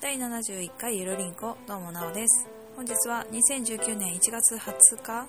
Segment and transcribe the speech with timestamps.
[0.00, 2.46] 第71回ゆるりんこどうもなおです。
[2.76, 5.26] 本日は2019年1月20日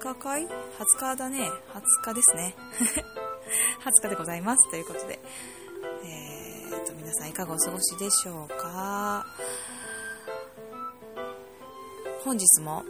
[0.00, 0.48] 20日かい ?20
[0.98, 1.48] 日だね。
[1.72, 2.56] 20日ですね。
[3.86, 4.68] 20日でございます。
[4.68, 5.20] ということで
[6.02, 9.24] えー、と皆さんいかがお過ごしでしょうか？
[12.24, 12.82] 本日も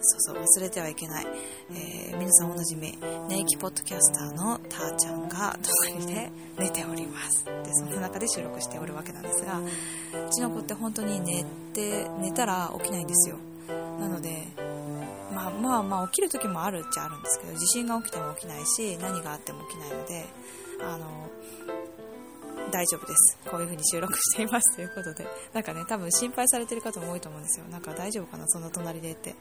[0.00, 1.26] そうそう忘れてはいけない、
[1.70, 2.96] えー、皆さんおなじみ
[3.28, 5.58] ネイキポッドキャスターのたーちゃんが
[5.90, 7.44] 隣で寝ております。
[7.44, 13.36] でその中で収録しておるわけなんですがうちの子って本当に寝て寝たら起きないんですよ。
[13.98, 14.46] なので
[15.32, 20.26] まあまあまあ起きる時もあるっちゃあるんですけど地震が起きても起きないし何があっても起きないので
[20.80, 21.06] あの
[22.70, 23.38] 大丈夫です。
[23.48, 25.26] こういう風に収録していますということで。
[25.52, 27.66] なんかね、多分心配されてる方も多いと思うんですよ。
[27.66, 29.34] なんか大丈夫かなそんな隣でって。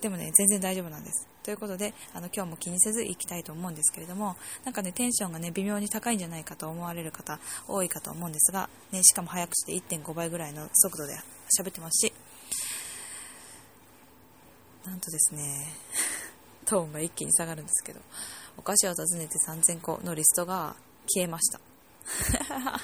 [0.00, 1.28] でもね、全然大丈夫なんです。
[1.42, 7.38] ということで、あの、今日も気にせず行きたいと思うんですけれども、なんかね、テンションがね、微妙に高いんじゃないかと思われる方、
[7.68, 11.14] 多いかと思うんですが、ね、しかも早くして1.5倍ぐらいの速度で
[11.58, 12.12] 喋ってますし、
[14.84, 15.72] なんとですね、
[16.66, 18.00] トーンが一気に下がるんですけど、
[18.56, 21.73] お菓子を訪ねて3000個のリストが消えました。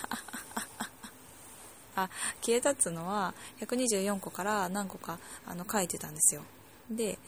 [1.97, 2.09] あ
[2.41, 6.43] 消えたっつうのは124個から何個かあの書いてたんですよ。
[6.91, 7.19] で、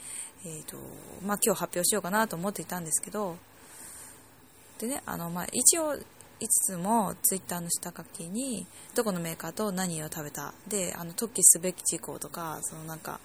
[0.44, 0.76] えーと
[1.24, 3.36] まあ、今日発表しようかなと思っていたんですけど、
[4.78, 5.96] でね、あのまあ、一応、
[6.40, 13.20] いつつもツイッターの下書きにどこのメーカーと何を食べたであの特記すべき事項とかそのなんか、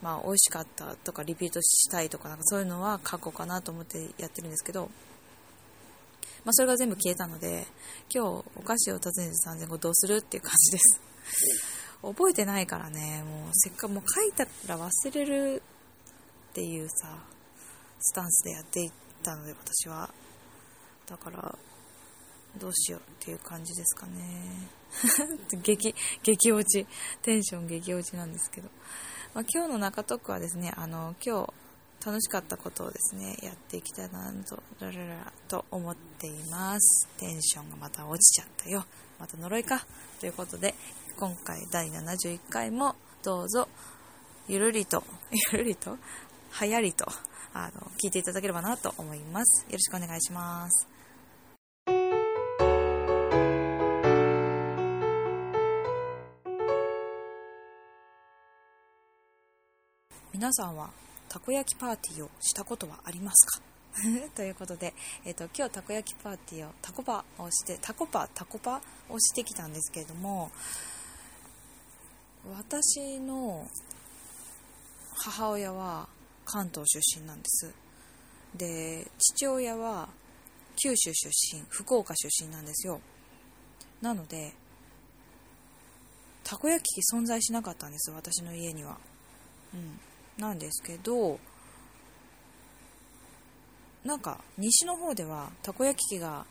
[0.00, 4.88] まあ、美味しかったとかリピートしたいとかなんかそういうのは書こうかなと思ってやってるんですけど、
[6.44, 7.66] まあ、それが全部消えたので
[8.12, 11.00] 今日お菓子を訪ねて3000個どうするっていう感じです。
[12.02, 15.62] 覚えてないからねもうせっかくもう書いたら忘れる
[16.50, 17.16] っていうさ
[18.00, 20.12] スタンスでやっていったので私は。
[21.06, 21.58] だから
[22.58, 24.68] どうしようっていう感じですかね。
[25.62, 26.86] 激激落ち。
[27.22, 28.68] テンション激落ちなんですけど、
[29.34, 31.52] まあ、今日の中トークはですねあの今日
[32.04, 38.84] 楽しかったことをですねやっていきたいなとラララと思っていますテンションがまた落ちちゃったよ
[39.20, 39.86] また呪いか
[40.18, 40.74] ということで
[41.16, 43.68] 今回第71回もどうぞ
[44.48, 45.04] ゆるりと
[45.52, 45.96] ゆるりと？
[46.50, 47.06] はやりと
[47.54, 49.64] あの聞いていただければなと思います。
[49.66, 50.88] よろしくお願いします。
[60.32, 60.90] 皆さんは
[61.32, 63.62] たこ焼きパーティーをしたことはありますか？
[64.36, 64.92] ということで、
[65.24, 70.50] えーと、今日たこ焼きパーティーをタコパをしてタコパタコパをしてきたんですけれども
[72.54, 73.66] 私の
[75.24, 76.06] 母親は
[76.44, 77.72] 関東出身なんです。
[78.54, 80.10] で父親は
[80.76, 83.00] 九州出身福岡出身なんですよ。
[84.02, 84.52] なので
[86.44, 88.98] たこ焼き器存在しなかったんです私の家には。
[89.72, 89.98] うん。
[90.38, 91.38] なんですけど
[94.04, 96.44] なんか西の方ではたこ焼き器が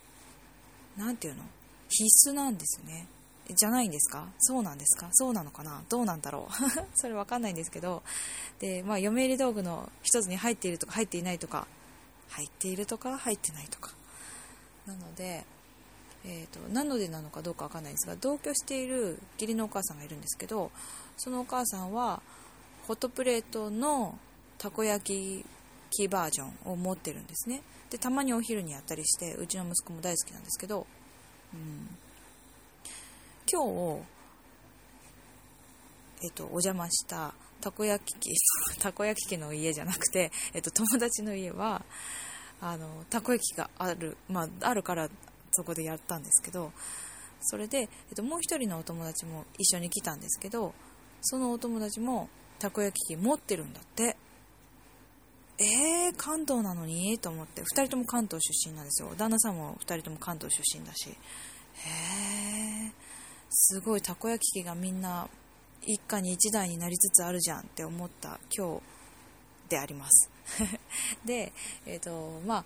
[0.97, 1.43] 何ていうの？
[1.89, 3.07] 必須なんですね。
[3.53, 4.27] じゃないんですか？
[4.39, 5.09] そうなんですか？
[5.11, 5.81] そうなのかな？
[5.89, 6.53] どうなんだろう？
[6.95, 8.03] それわかんないんですけど、
[8.59, 11.67] で、まあ、嫁入り道具の一つに入っているとか入っていないとか、
[12.29, 13.91] 入っているとか入ってないとか。
[14.85, 15.43] なので、
[16.23, 20.71] えーと、なのでなのかどうかわかんないんですが、同居している義理のお母さんがいるんですけど、
[21.17, 22.21] そのお母さんは、
[22.87, 24.17] ホットプレートの
[24.57, 25.45] たこ焼き
[25.89, 27.61] 器バージョンを持ってるんですね。
[27.89, 30.87] で、たまにお昼にやったりして、うちの息子も大好きなんですけど、
[31.53, 31.97] うん、
[33.51, 34.01] 今日、
[36.23, 38.35] えっと、お邪魔したたこ焼き器、
[38.81, 41.85] たこ焼き器の家じゃなくて、えっと、友達の家は、
[42.59, 45.09] あの、たこ焼きがある、まあ、あるから
[45.51, 46.73] そこでやったんですけど、
[47.41, 50.73] それで、えっと、もう一人のお友達も一緒に来たんですけど、
[51.21, 52.29] そのお友達も
[52.61, 54.15] たこ焼き器持ってるんだって。
[55.57, 57.19] えー、関東なのに？
[57.19, 59.13] と思って、2人とも関東出身なんですよ。
[59.17, 61.09] 旦那さんも2人とも関東出身だし。
[61.09, 62.91] へー。
[63.49, 65.27] すごいたこ焼き器がみんな
[65.83, 68.81] 一家に一台になりつつあるじゃんって思った今日
[69.69, 70.29] であります
[71.25, 71.51] で、
[71.85, 72.65] えっ、ー、と、まあ、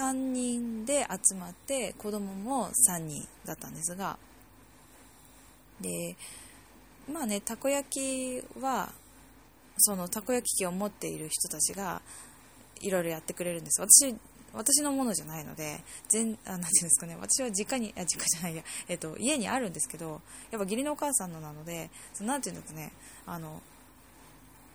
[0.00, 4.18] 3人で集まって子供も3人だったんですが
[5.80, 6.16] で
[7.12, 8.92] まあねたこ焼きは
[9.78, 12.02] そのたこ焼き器を持っている人たちが
[12.80, 14.14] いろいろやってくれるんです私
[14.54, 22.92] 私のものじゃないので、全、あ、なんていうんですかね、私は実家に、あ、実家じゃないや、えっと、家にあるんですけど、やっぱ義理のお母さんのなので、そのなんていうんだろうね、
[23.26, 23.60] あの、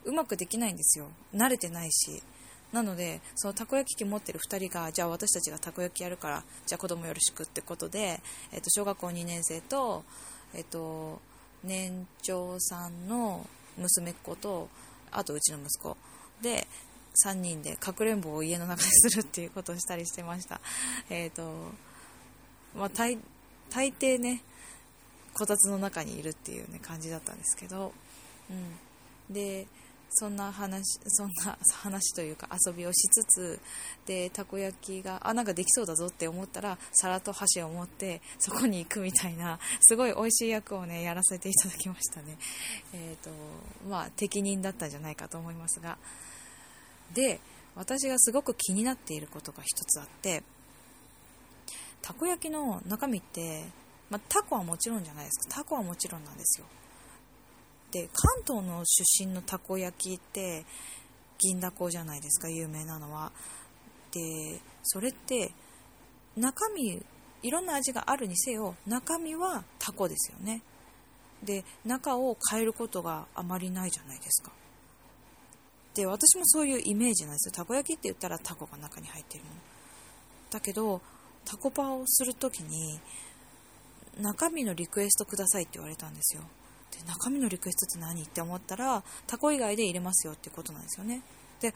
[0.06, 1.08] うまくできないんですよ。
[1.34, 2.22] 慣れてないし。
[2.72, 8.20] なのでそのたこ焼き器持ってる2人がじゃあ私たちがたこ焼きやるからじゃあ子供よろしくってことで、
[8.52, 10.04] えっと、小学校2年生と、
[10.56, 11.22] えっと、
[11.64, 13.46] 年長さんの
[13.78, 14.70] 娘っ子と
[15.12, 15.98] あとうちの息子。
[16.42, 16.68] で
[17.26, 20.60] 3人でかくれんぼを家の中にするっていうことをしたりしてました。
[21.10, 21.52] えっ、と
[22.76, 23.18] まあ大
[23.70, 24.42] 大抵ね
[25.34, 27.92] こたつの中にいるっていう、ね、感じだったんですけど、
[28.50, 29.68] うん、で
[30.14, 33.60] そんな話そんな 話というか遊びをしつつ
[34.06, 42.38] でたこ焼きがあなんかできそうだぞって思ったら皿と箸を持ってそこに行くみたいなすごい美味しい役をねやらせていただきましたね。
[42.94, 43.32] えっ、ー、と
[43.88, 45.98] まあ適任だったんじゃないかと思いますが。
[47.14, 47.40] で
[47.76, 50.44] 私がすごく気になっていることが一つあって
[52.02, 53.66] たこ焼きの中身って
[54.14, 55.56] まあ、タコはもちろんじゃないですか。
[55.56, 56.68] タコはもちろんなんですよ。
[57.94, 60.66] で関東の出身のたこ焼きって
[61.38, 63.32] 銀だこじゃないですか有名なのは。
[64.12, 65.52] でそれって
[66.36, 67.04] 中身
[67.44, 70.64] いろんな味があるにせよ中身はタコですよね。
[71.44, 74.52] で中を変えることがあまりないじゃないですか。
[75.94, 77.52] で私もそういうイメージなんですよ。
[77.52, 79.52] たこ焼きって言ったらタコが中に入ってるの。
[80.50, 81.00] だけど
[81.46, 83.00] タコパをするときに
[84.20, 86.42] 中身のリクエストくださいって言われたんですよ。
[86.98, 91.22] で中身のリクエストって何って思ったらタコ以外で入れますよってことなんですよね。
[91.62, 91.74] で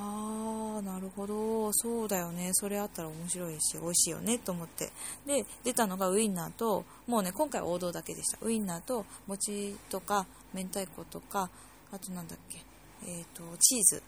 [0.00, 1.72] ああなるほど。
[1.72, 2.50] そうだよね。
[2.52, 4.90] それあったら面白いし美味しいよねと思って。
[5.26, 8.38] で出たのがウインナーともうね今回王道だけでした。
[8.40, 11.50] ウインナーと餅とか明太子とか
[11.90, 12.58] あとなんだっけ。
[13.06, 14.02] えっ、ー、とチーズ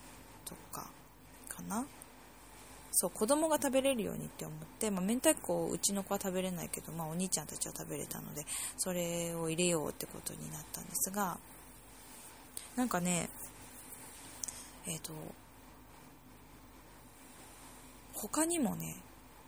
[0.45, 0.87] とか
[1.49, 1.85] かな。
[2.93, 8.45] そう子供が食べれるようにって思って、まあ、明太子うちの子は食べれないけど、まあ、お兄ちゃんたちは食べれたので
[8.77, 11.39] それを入れようってことになったんですが
[12.77, 13.29] なんかね
[14.87, 15.13] えっ、ー、と
[18.15, 18.97] 他にもね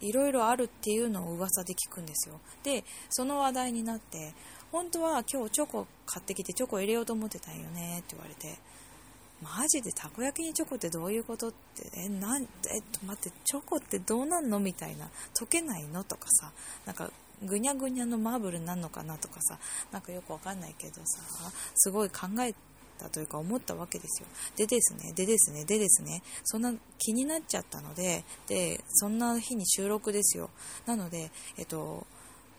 [0.01, 2.41] いろいろあるっていうのを噂で聞くんですよ。
[2.65, 4.35] でその話題になって
[4.73, 8.59] 本当は今日チョコ買ってきてチョコ入れようと思ってたんよねって言われて
[9.43, 11.91] マジでたこ焼きにチョコってどういうことって？
[11.97, 12.49] えなんえっ
[12.93, 15.09] と待ってチョコってどうなんのみたいな。
[15.35, 16.53] 溶けないのとかさ。
[16.87, 17.11] なんか
[17.45, 19.59] ぐにゃぐにゃのマーブルになるのかなとかさ。
[19.91, 21.21] なんかよくわかんないけどさ。
[21.75, 22.55] すごい考え
[22.99, 24.29] たというか思ったわけですよ。
[24.57, 26.23] でですねでですねでですね。
[26.45, 30.51] そんな気になっちゃったのででそんな日に収録ですよ。
[30.87, 32.07] なのでえっと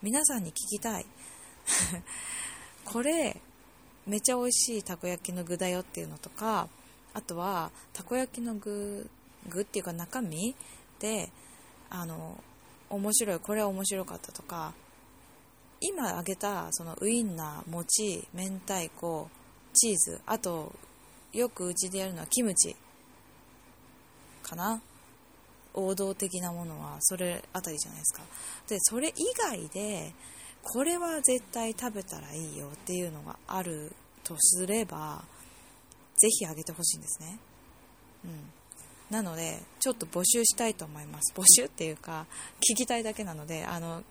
[0.02, 1.06] 皆さんに聞きたい。
[2.84, 3.40] これ
[4.08, 6.68] めちゃ美味しいたこ焼きの具だよっていうのとか
[7.14, 9.10] あとはたこ焼きの具
[9.50, 10.56] 具っていうか中身
[11.00, 11.30] で
[11.90, 12.38] あの
[12.90, 14.74] 面白いこれは面白かったとか
[15.80, 19.30] 今挙げたそのウインナー餅明太子
[19.74, 20.72] チーズあと
[21.34, 22.76] よくうちでやるのはキムチ
[24.44, 24.82] かな。
[25.74, 28.24] 王道的なものはそれあたりじゃないですか。
[28.68, 30.14] でそれ以外で
[30.64, 33.92] これは絶対食べたらいいよっていうのがある
[34.24, 35.24] とすれば
[36.18, 37.38] ぜひあげてほしいんですね。
[38.26, 38.32] うん。
[39.10, 41.34] なのでちょっと募集したいと思います。
[41.36, 42.26] 募集っていうか
[42.60, 44.04] 聞きたいだけなのであの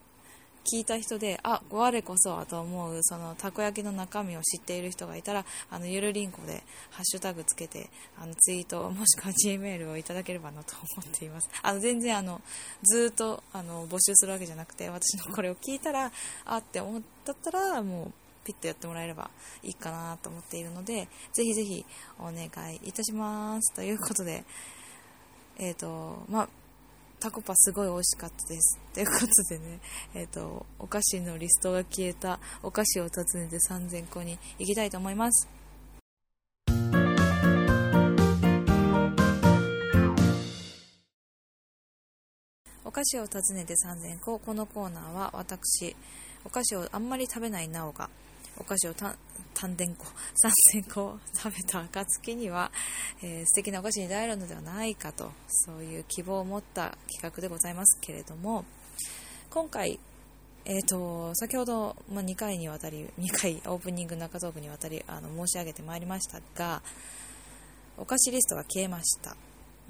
[0.64, 11.48] 聞いた人であ我こそはと思うそのたこ焼きの中身を知っている人がいたらあのゆるりんこでハッシュタグつけてあのツイートもしくは G メールをいただければなと思っています。
[11.62, 12.40] あの全然あの
[12.82, 16.12] ずっとあの募集するわけじゃなくて私のこれを聞いたら
[16.44, 18.12] あって思ったったらもう
[18.44, 19.30] ピッとやってもらえれば
[19.62, 21.84] いいかなと思っているのでぜひぜひ
[22.18, 23.74] お願いいたします。
[23.74, 24.44] ということで
[25.58, 26.48] えっ、ー、とまあ
[27.22, 28.80] タコパすごい美味しかったです。
[28.92, 29.78] ということでね、
[30.12, 35.46] えっ、ー、と、お菓子のリストが消えたお菓子を訪ねて3000個に行きたいと思います。
[42.84, 44.40] お菓子を訪ねて3000個。
[44.40, 45.94] このコーナーは私、
[46.44, 48.10] お菓子をあんまり食べないなおが、
[48.58, 49.16] お菓子を丹
[49.76, 50.06] 田個、
[50.74, 52.70] 3000個食べた暁には、
[53.22, 58.64] えー、素敵なお菓子に出会えるのではないかと、そういう希望を持った企画でございますけれども、
[59.50, 59.98] 今回、
[60.64, 66.82] えーと、先ほど、まあ、2回にわたり、2回オープニング中トークにわたりあの申し上げてまいりましたが、
[67.96, 69.36] お菓子リストが消えました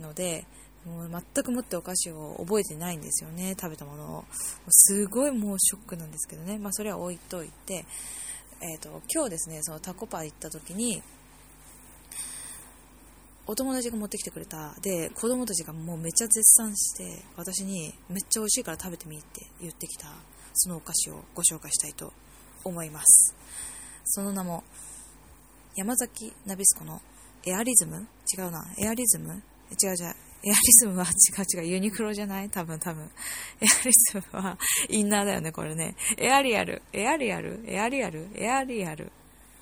[0.00, 0.44] ので、
[0.86, 4.24] もう全くもってお菓子を覚えてないんですよね、食べたものを。
[4.68, 7.84] すごいもうショックなんですけどね、まあ、それは置いといて、
[8.64, 11.02] えーと、今日ですねそのタコパ行った時に
[13.44, 14.72] お友達が持ってきてくれた。
[14.80, 20.06] で子供たちがもうめっちゃ絶賛して私にめっちゃ美味しいから食べてみって言ってきた
[20.54, 22.12] そのお菓子をご紹介したいと
[22.62, 23.34] 思います。
[24.04, 24.62] その名も
[25.74, 27.02] 山崎ナビスコの
[27.44, 28.06] エアリズム？
[28.38, 29.42] 違うなエアリズム？
[29.72, 30.14] 違う違う。
[30.44, 31.08] エアリズムは違
[31.58, 31.68] う違う。
[31.72, 32.50] ユニクロじゃない？
[32.50, 33.10] 多分多分。
[33.60, 34.58] エアリズムは
[34.88, 35.96] インナーだよね、これね。
[36.18, 39.10] エアリアル、エアリアル、エアリアル、エアリアル。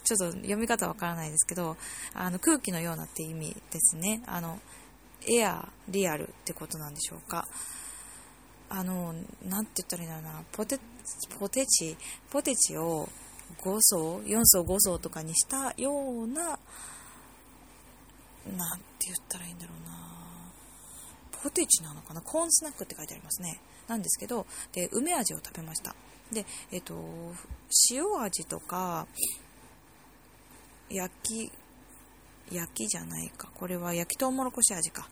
[0.02, 1.76] ちょっと読み方わからないですけど、
[2.14, 4.22] あの空気のようなって意味ですね。
[4.26, 4.58] あの、
[5.28, 7.46] エア、リアルってことなんでしょうか。
[8.70, 9.12] あの、
[9.44, 10.42] なんて言ったらいいんだろうな。
[10.52, 10.78] ポテ、
[11.38, 11.96] ポテチ、
[12.30, 13.08] ポテチを
[13.62, 14.98] 5層、4層、5層？
[14.98, 16.62] とかにしたような、なんて
[19.06, 20.29] 言ったらいいんだろうな。
[21.42, 22.20] ポテチなのかな？
[22.20, 23.60] コーンスナックって書いてありますね。
[23.88, 25.94] なんですけど、で、梅味を食べました。
[26.32, 26.94] で、えっと、
[27.90, 29.06] 塩味とか、
[30.88, 31.52] 焼き、
[32.52, 33.48] 焼きじゃないか。
[33.54, 35.08] これは焼きとうもろこし味か。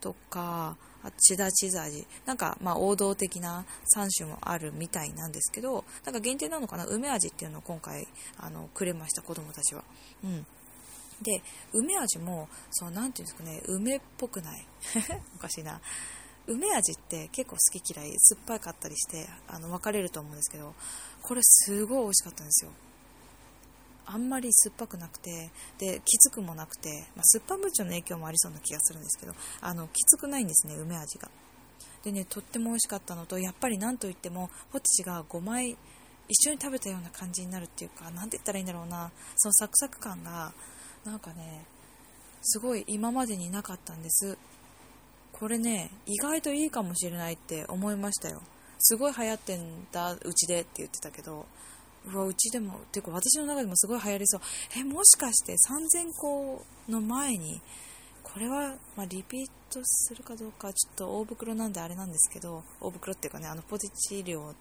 [0.00, 2.06] とか、あチダチーズ味。
[2.26, 3.64] なんか、まあ、王道的な
[3.96, 6.86] 3種もあるみたいなんですけど、なんか限定なのかな？
[6.86, 8.06] 梅味っていうのを今回、
[8.38, 9.84] あの、くれました、子供たちは。
[10.24, 10.46] うん。
[11.20, 11.42] で、
[11.72, 14.66] 梅味も、そう、なんていうんですかね、梅っぽくない。
[15.36, 15.80] おかしいな。
[16.46, 20.74] 梅味って結構好き嫌い、酸っぱかったりして、あの、分かれると思うんですけど、
[21.22, 22.72] これすごい美味しかったんですよ。
[24.04, 31.30] あんまり酸っぱくなくてできつくもなくて、まあ、酸っぱムチョの影響もありそうな気がするんですけどあのきつくないんですね梅味が
[32.02, 35.76] でねとっても美味しかったのとやっぱり何といってもポテチが5枚
[36.28, 40.52] 一緒に食べたような感じになるっていうか何て言ったらいいんだろうなそのサクサク感が
[41.04, 41.64] なんかね
[42.42, 44.36] すごい今までになかったんです。
[45.32, 48.42] これね意外といいかもしれないって思いましたよ。
[48.78, 51.46] すごい流行ってんだうちでって言ってたけど。
[52.04, 54.40] うわうちでもてか私の中でもすごい流行りそう。
[54.76, 57.60] えもしかして3000個の前に
[58.24, 64.52] これは、まあ、リピートするかどうかちょっと大袋なんであれなんですけど大袋っていうかねあのポテチ量の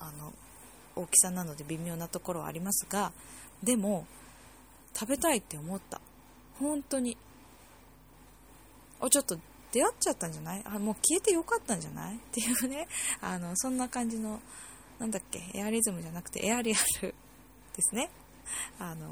[0.00, 0.32] あの
[0.96, 3.12] 大きさなので微妙なところはありますが
[3.62, 4.06] でも
[4.98, 6.00] 食べたいって思った
[6.58, 7.16] 本当に
[9.00, 9.38] おちょっと
[9.70, 10.62] 出会っちゃったんじゃない？
[10.64, 12.16] あもう消えてよかったんじゃない？
[12.16, 12.88] っていうね
[13.20, 14.40] あのそんな感じの
[14.98, 17.14] なんだっけ、エアリズムじゃなくてエアリアル
[17.76, 18.10] ですね。
[18.80, 19.06] あの、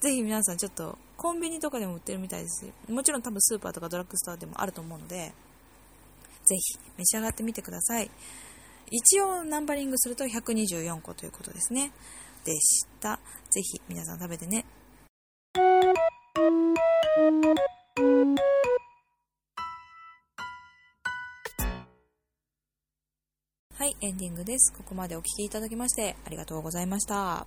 [0.00, 5.32] ぜひ皆さんちょっとコンビニとかでも売ってるみたいですもちろん多分スーパーとかドラッグストアでもあると思うので、
[6.44, 8.10] ぜひ召し上がってみてください。
[8.90, 11.90] 一応ナンバリングすると124個ということですね。
[12.44, 13.18] でした。
[13.50, 14.64] ぜひ皆さん食べてね。
[24.04, 24.72] エンディングです。
[24.76, 27.46] ここまでお聴きいただきましてありがとうございました。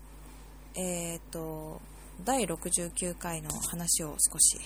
[0.74, 1.82] えー、っと、
[2.24, 4.58] 第69回の話を少し、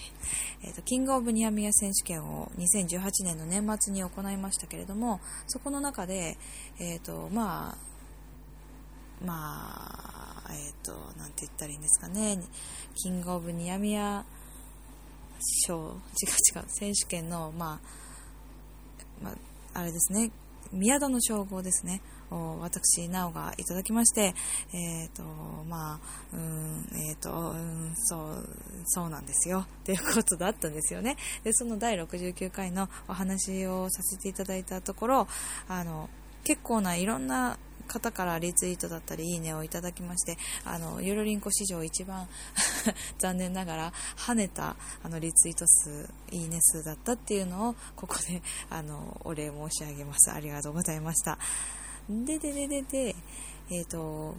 [0.63, 6.37] えー、っと、キングオブニアミヤ選手権を2018年の年末に行いましたけれども、そこの中で、
[6.79, 12.39] えー、っと、まあ、まあ、えっと、なんて言ったらいいんですかね、
[12.97, 14.23] キングオブニアミヤ
[15.65, 15.89] 賞、違う
[16.55, 20.29] 違う、選手権の、まあ、まあ、あれですね、
[20.71, 22.01] 宮戸の称号ですね。
[22.29, 24.35] 私、なおがいただきまして、
[24.71, 25.23] えっ、ー、と、
[25.67, 25.99] まあ、
[26.31, 28.47] うん、えっ、ー、と、うん、そう、
[28.85, 29.65] そうなんですよ。
[29.81, 31.17] っていうことだったんですよね。
[31.43, 35.27] で、その第69回のお話をさせていただいたところ、
[35.67, 36.09] あの、
[36.43, 37.57] 結構ないろんな
[37.89, 42.29] 方からリツイートだったりいいねをいただきましてあのゆるりんこ史上一番
[43.19, 50.31] 残念ながら跳ねたあのリツイート数いいね数だったっていうのをここであのお礼申し上げます。
[50.31, 51.37] ありがとうございました。
[52.09, 53.15] ででででで
[53.69, 54.35] えっ、ー、と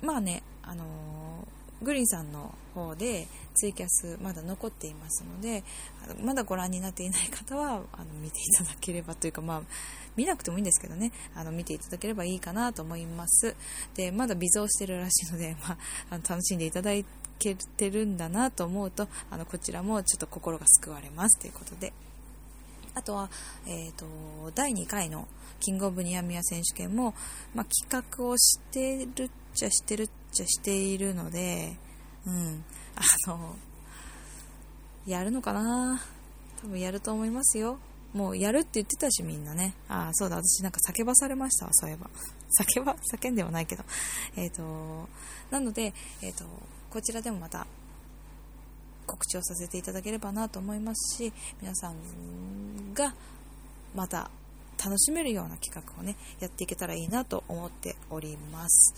[0.00, 0.84] まあねあの
[1.84, 5.62] グリーンさんの方でツイキャスまだ残っていますので
[6.22, 9.62] まだご覧になっていない方はあの見ていただければというかまあ
[10.16, 13.56] 見なくてもいいんですけどね、あの、見ていただければいいかなと思います。
[13.94, 15.78] で、まだ微増してるらしいので、 まあ、
[16.10, 16.90] あの楽しんでいただ
[17.38, 21.92] けてるんだなと思うと、あの、こちらもちょっと心が救われますということで。
[22.94, 23.30] あとは、
[23.66, 24.06] え、ー、と、
[24.54, 25.26] 第2回の
[25.60, 27.14] キングオブニアミヤ選手権も、
[27.54, 31.76] まあ、企画をしてるっちゃしてるっちゃしているので、
[32.26, 32.64] うん、
[32.96, 33.56] あの、
[35.06, 36.00] やるのかな？
[36.62, 37.78] 多分やると思いますよ。
[38.14, 39.74] もうやるって言ってたし、みんなね。
[39.88, 42.08] ああ、そうだ、私なんか叫ばされましたわ、そういえば。
[42.76, 43.84] 叫ば、叫んではないけど。
[44.36, 45.08] えっ、ー、と、
[45.50, 46.44] なので、えっ、ー、と、
[46.90, 47.66] こちらでもまた
[49.14, 53.14] 告知をさせていただければなと思いますし、皆さんが
[53.94, 54.30] また
[54.84, 58.94] 楽しめるような企画をね、やっていけたらいいなと思っております。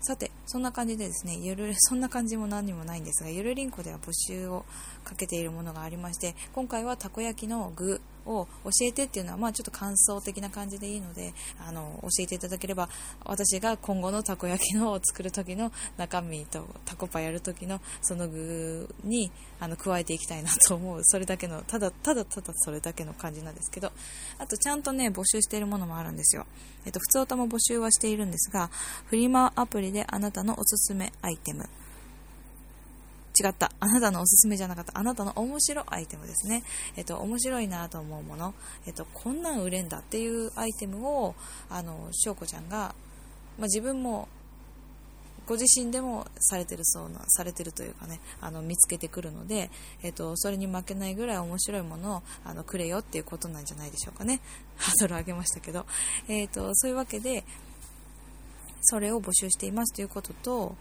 [0.00, 4.64] さて、そんな感じでですね、ゆる、 そんな感じも何にもないんですが、ゆるりんこでは募集を
[5.04, 11.34] かけているものがありまして、今回はたこ焼きの具を教えてっていうのは、まあ、ちょっと感想的な感じでいいので
[11.66, 12.88] あの教えていただければ
[13.24, 21.00] 私が今後のたこ焼きのを作る時の中身とタコパやる時のその具にあの加えていきたいなと思う。
[21.04, 23.92] それだけのただただただそれだけの感じなんですけど
[24.38, 26.46] あとちゃんとね募集しているものもあるんですよ、
[26.84, 28.70] えっと、普通歌も募集はしているんですが
[29.06, 31.68] フリマアプリであなたのおすすめアイテム。
[33.38, 33.72] 違った。
[33.80, 34.98] あなたのおすすめじゃなかった。
[34.98, 36.62] あなたの面白いアイテムですね。
[36.96, 38.54] えっと、面白いなと思うもの。
[38.86, 41.34] えっと、こんなん売れんだっていうアイテムを、
[41.68, 42.94] あの、しょうこちゃんが、
[43.58, 44.28] まあ、自分も、
[45.46, 49.70] ご自身でもされてるそうな、されてるというかね、あの、見つけてくるので、
[50.02, 54.40] えっと、それに負けないぐらい面白いものを、あの、くれよっていうことなんじゃないでしょうかね。
[54.76, 55.84] ハードル上げましたけど。
[56.28, 57.44] えっと、そういうわけで、
[58.80, 60.76] それを募集していますということと、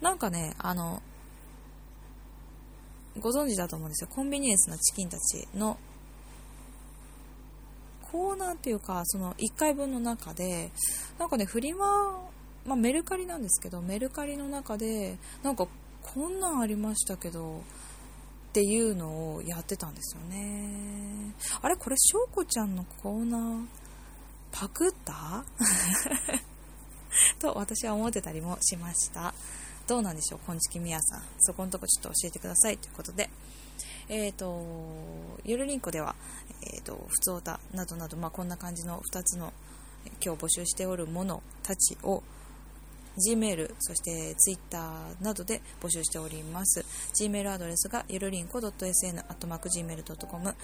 [0.00, 1.02] なんかね、あの、
[3.20, 4.08] ご存知だと思うんですよ。
[4.10, 5.78] コンビニエンスなチキンたちの
[8.10, 10.70] コーナーっていうか、その1回分の中で、
[11.18, 12.20] なんかね、フリマ、
[12.66, 15.66] まあ、メルカリなんですけど、メルカリの中で、なんか
[16.02, 17.60] こんなんありましたけど、っ
[18.54, 21.34] ていうのをやってたんですよね。
[21.60, 23.64] あれこれ、しょうこちゃんのコーナー、
[24.52, 25.44] パクった？
[27.40, 29.34] と私は思ってたりもしました。
[29.86, 31.22] どうなんでしょう、こんちきみやさん。
[31.40, 33.28] そこのとこちょっと教えてくださいということで。
[34.08, 34.62] えっ、ー、と、
[35.44, 36.14] ゆるりんこでは、
[36.62, 39.52] えっ、ー、と、ふつおたなどなど、まあ、こんな感じの2つの
[40.24, 42.22] 今日募集しておるものたちを
[43.16, 44.78] Gmail、そして Twitter
[45.20, 46.84] などで募集しております。
[47.20, 50.54] Gmail アドレスがゆるりんこ .sn.gmail.com、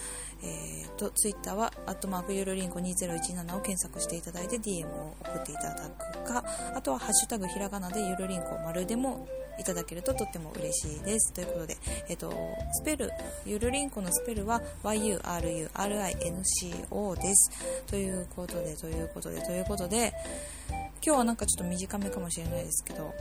[0.43, 9.29] えー、と、Twitter は、アットマークゆるりんこ2017を検索していただいて DM を送っていただくか、あとはハッシュタグひらがなでゆるりんこ丸でも
[9.59, 11.33] いただけるととっても嬉しいです。
[11.35, 11.77] ということで、
[12.09, 12.33] えっ、と、
[12.73, 13.11] スペル、
[13.45, 15.61] ゆるりんこのスペルは yururinco
[17.21, 17.51] です。
[17.87, 20.15] ということで、ということで、ということで、
[21.05, 23.15] 今日はなんかちょっと短めかもしれないですけど、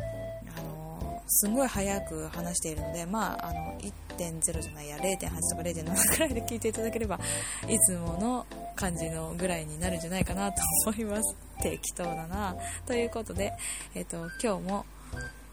[0.57, 7.19] あのすごい早く話しているので、まあ、あの1.0じゃないや0.8とか0.7 くらいで聞いていただければ
[7.67, 8.45] いつもの
[8.75, 11.36] 感じのぐらいになるんじゃないかなと思います。
[11.62, 12.55] 適当だな。
[12.86, 13.53] ということで、
[13.93, 14.86] えっと、今日も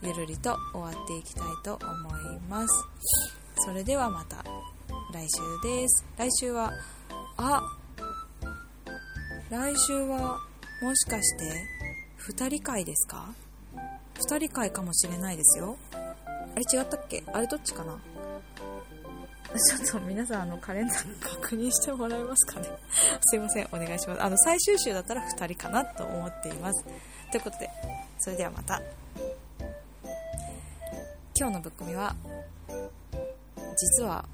[0.02, 2.68] ゆるりと終わっていきたいと思います。
[3.64, 4.44] それではまた
[5.12, 6.04] 来週です。
[6.16, 6.72] 来週は
[7.36, 7.62] あ
[9.50, 10.40] 来週は
[10.82, 11.75] もしかして
[12.28, 13.26] 2人会ですか
[14.14, 15.76] ?2 人会かもしれないですよ。
[15.92, 17.22] あれ違ったっけ？
[17.32, 17.96] あれどっちかな？
[19.56, 22.68] ちょっと皆さんあのカレンダー確認してもらえますかね？
[23.24, 24.22] すいません、お願いします。
[24.22, 26.84] あの最終週だったら2人かなと思っています。
[27.30, 27.70] ということで、
[28.18, 28.80] それではまた。
[31.38, 32.16] 今日のぶっ込みは、
[33.76, 34.24] 実は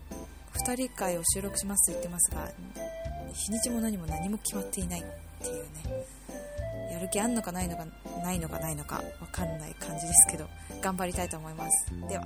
[0.54, 2.48] 2人会を収録しますと言ってますが、
[3.32, 5.04] 日にちも何も何も決まっていないっ
[5.42, 6.06] ていうね。
[7.02, 7.84] る気あんのかないのか
[8.22, 10.48] ないのかないのかわかんない感じですけど
[10.80, 11.86] 頑張りたいと思います。
[12.08, 12.24] では。